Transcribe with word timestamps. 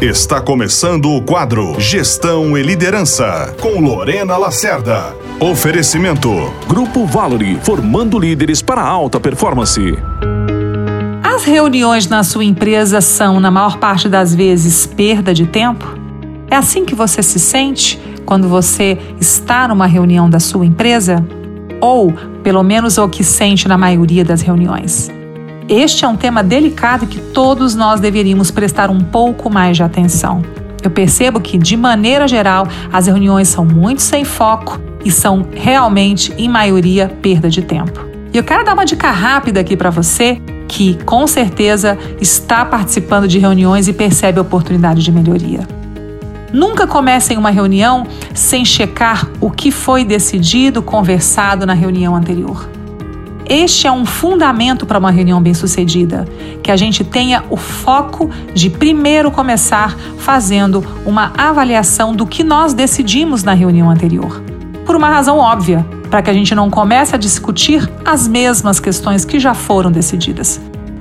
Está 0.00 0.40
começando 0.40 1.10
o 1.10 1.20
quadro 1.20 1.78
Gestão 1.78 2.56
e 2.56 2.62
Liderança, 2.62 3.54
com 3.60 3.78
Lorena 3.82 4.38
Lacerda. 4.38 5.14
Oferecimento: 5.38 6.30
Grupo 6.66 7.04
Valory, 7.04 7.60
formando 7.62 8.18
líderes 8.18 8.62
para 8.62 8.80
alta 8.80 9.20
performance. 9.20 9.98
As 11.22 11.44
reuniões 11.44 12.08
na 12.08 12.24
sua 12.24 12.46
empresa 12.46 13.02
são, 13.02 13.38
na 13.40 13.50
maior 13.50 13.76
parte 13.76 14.08
das 14.08 14.34
vezes, 14.34 14.86
perda 14.86 15.34
de 15.34 15.46
tempo? 15.46 15.84
É 16.50 16.56
assim 16.56 16.86
que 16.86 16.94
você 16.94 17.22
se 17.22 17.38
sente 17.38 18.00
quando 18.24 18.48
você 18.48 18.96
está 19.20 19.68
numa 19.68 19.86
reunião 19.86 20.30
da 20.30 20.40
sua 20.40 20.64
empresa? 20.64 21.22
Ou, 21.78 22.10
pelo 22.42 22.62
menos, 22.62 22.96
o 22.96 23.06
que 23.06 23.22
sente 23.22 23.68
na 23.68 23.76
maioria 23.76 24.24
das 24.24 24.40
reuniões? 24.40 25.10
Este 25.72 26.04
é 26.04 26.08
um 26.08 26.16
tema 26.16 26.42
delicado 26.42 27.06
que 27.06 27.20
todos 27.20 27.76
nós 27.76 28.00
deveríamos 28.00 28.50
prestar 28.50 28.90
um 28.90 28.98
pouco 28.98 29.48
mais 29.48 29.76
de 29.76 29.84
atenção. 29.84 30.42
Eu 30.82 30.90
percebo 30.90 31.40
que, 31.40 31.56
de 31.56 31.76
maneira 31.76 32.26
geral, 32.26 32.66
as 32.92 33.06
reuniões 33.06 33.46
são 33.46 33.64
muito 33.64 34.02
sem 34.02 34.24
foco 34.24 34.80
e 35.04 35.12
são 35.12 35.46
realmente, 35.54 36.34
em 36.36 36.48
maioria, 36.48 37.08
perda 37.22 37.48
de 37.48 37.62
tempo. 37.62 38.04
E 38.32 38.36
eu 38.36 38.42
quero 38.42 38.64
dar 38.64 38.74
uma 38.74 38.84
dica 38.84 39.12
rápida 39.12 39.60
aqui 39.60 39.76
para 39.76 39.90
você 39.90 40.42
que, 40.66 40.98
com 41.04 41.24
certeza, 41.28 41.96
está 42.20 42.64
participando 42.64 43.28
de 43.28 43.38
reuniões 43.38 43.86
e 43.86 43.92
percebe 43.92 44.40
a 44.40 44.42
oportunidade 44.42 45.04
de 45.04 45.12
melhoria. 45.12 45.60
Nunca 46.52 46.84
comecem 46.84 47.38
uma 47.38 47.50
reunião 47.50 48.08
sem 48.34 48.64
checar 48.64 49.30
o 49.40 49.52
que 49.52 49.70
foi 49.70 50.04
decidido, 50.04 50.82
conversado 50.82 51.64
na 51.64 51.74
reunião 51.74 52.16
anterior. 52.16 52.79
Este 53.50 53.88
é 53.88 53.90
um 53.90 54.06
fundamento 54.06 54.86
para 54.86 54.96
uma 54.96 55.10
reunião 55.10 55.42
bem-sucedida, 55.42 56.24
que 56.62 56.70
a 56.70 56.76
gente 56.76 57.02
tenha 57.02 57.42
o 57.50 57.56
foco 57.56 58.30
de 58.54 58.70
primeiro 58.70 59.28
começar 59.28 59.98
fazendo 60.18 60.84
uma 61.04 61.32
avaliação 61.36 62.14
do 62.14 62.24
que 62.24 62.44
nós 62.44 62.72
decidimos 62.72 63.42
na 63.42 63.52
reunião 63.52 63.90
anterior. 63.90 64.40
Por 64.86 64.94
uma 64.94 65.08
razão 65.08 65.38
óbvia, 65.38 65.84
para 66.08 66.22
que 66.22 66.30
a 66.30 66.32
gente 66.32 66.54
não 66.54 66.70
comece 66.70 67.12
a 67.16 67.18
discutir 67.18 67.90
as 68.04 68.28
mesmas 68.28 68.78
questões 68.78 69.24
que 69.24 69.40
já 69.40 69.52
foram 69.52 69.90
decididas. 69.90 70.60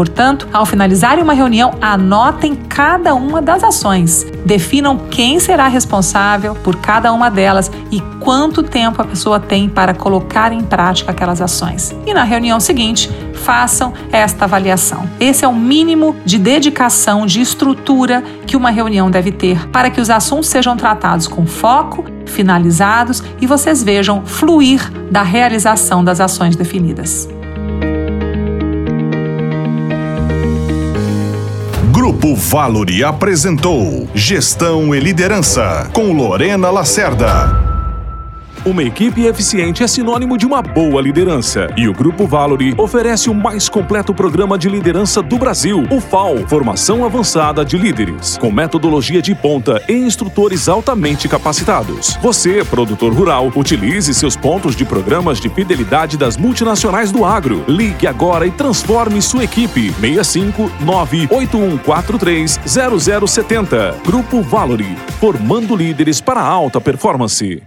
Portanto, 0.00 0.48
ao 0.50 0.64
finalizarem 0.64 1.22
uma 1.22 1.34
reunião, 1.34 1.74
anotem 1.78 2.54
cada 2.54 3.14
uma 3.14 3.42
das 3.42 3.62
ações. 3.62 4.26
Definam 4.46 4.96
quem 4.96 5.38
será 5.38 5.68
responsável 5.68 6.54
por 6.54 6.76
cada 6.76 7.12
uma 7.12 7.30
delas 7.30 7.70
e 7.90 8.00
quanto 8.18 8.62
tempo 8.62 9.02
a 9.02 9.04
pessoa 9.04 9.38
tem 9.38 9.68
para 9.68 9.92
colocar 9.92 10.54
em 10.54 10.62
prática 10.62 11.10
aquelas 11.10 11.42
ações. 11.42 11.94
E 12.06 12.14
na 12.14 12.24
reunião 12.24 12.58
seguinte, 12.58 13.10
façam 13.34 13.92
esta 14.10 14.46
avaliação. 14.46 15.06
Esse 15.20 15.44
é 15.44 15.48
o 15.48 15.54
mínimo 15.54 16.16
de 16.24 16.38
dedicação, 16.38 17.26
de 17.26 17.42
estrutura 17.42 18.24
que 18.46 18.56
uma 18.56 18.70
reunião 18.70 19.10
deve 19.10 19.30
ter 19.30 19.68
para 19.68 19.90
que 19.90 20.00
os 20.00 20.08
assuntos 20.08 20.48
sejam 20.48 20.78
tratados 20.78 21.28
com 21.28 21.44
foco, 21.44 22.06
finalizados 22.24 23.22
e 23.38 23.46
vocês 23.46 23.82
vejam 23.82 24.24
fluir 24.24 24.80
da 25.10 25.22
realização 25.22 26.02
das 26.02 26.20
ações 26.20 26.56
definidas. 26.56 27.28
Grupo 32.20 32.36
Valori 32.36 33.02
apresentou 33.02 34.06
Gestão 34.14 34.94
e 34.94 35.00
Liderança 35.00 35.88
com 35.94 36.12
Lorena 36.12 36.70
Lacerda. 36.70 37.69
Uma 38.70 38.84
equipe 38.84 39.22
eficiente 39.22 39.82
é 39.82 39.88
sinônimo 39.88 40.38
de 40.38 40.46
uma 40.46 40.62
boa 40.62 41.02
liderança. 41.02 41.66
E 41.76 41.88
o 41.88 41.92
Grupo 41.92 42.24
Valory 42.24 42.72
oferece 42.78 43.28
o 43.28 43.34
mais 43.34 43.68
completo 43.68 44.14
programa 44.14 44.56
de 44.56 44.68
liderança 44.68 45.20
do 45.20 45.36
Brasil, 45.38 45.82
o 45.90 46.00
FAO 46.00 46.46
Formação 46.46 47.04
Avançada 47.04 47.64
de 47.64 47.76
Líderes, 47.76 48.38
com 48.38 48.48
metodologia 48.52 49.20
de 49.20 49.34
ponta 49.34 49.82
e 49.88 49.94
instrutores 49.94 50.68
altamente 50.68 51.28
capacitados. 51.28 52.16
Você, 52.22 52.64
produtor 52.64 53.12
rural, 53.12 53.50
utilize 53.56 54.14
seus 54.14 54.36
pontos 54.36 54.76
de 54.76 54.84
programas 54.84 55.40
de 55.40 55.48
fidelidade 55.48 56.16
das 56.16 56.36
multinacionais 56.36 57.10
do 57.10 57.24
agro. 57.24 57.64
Ligue 57.66 58.06
agora 58.06 58.46
e 58.46 58.52
transforme 58.52 59.20
sua 59.20 59.42
equipe. 59.42 59.92
65 59.94 60.70
98143 60.84 62.60
0070. 63.26 63.96
Grupo 64.06 64.40
Valory, 64.42 64.96
formando 65.18 65.74
líderes 65.74 66.20
para 66.20 66.40
alta 66.40 66.80
performance. 66.80 67.60